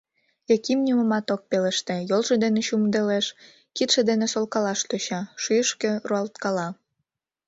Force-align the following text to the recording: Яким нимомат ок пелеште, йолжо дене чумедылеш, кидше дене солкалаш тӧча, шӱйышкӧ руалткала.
Яким 0.55 0.79
нимомат 0.85 1.27
ок 1.35 1.41
пелеште, 1.49 1.95
йолжо 2.09 2.35
дене 2.43 2.61
чумедылеш, 2.67 3.25
кидше 3.75 4.01
дене 4.09 4.25
солкалаш 4.33 4.79
тӧча, 4.89 5.21
шӱйышкӧ 5.41 5.91
руалткала. 6.07 6.67